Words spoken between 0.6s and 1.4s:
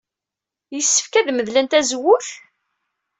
Yessefk ad